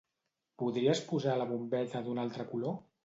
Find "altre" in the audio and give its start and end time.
2.23-2.47